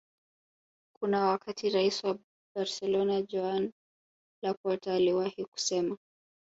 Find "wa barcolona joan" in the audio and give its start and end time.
2.03-3.71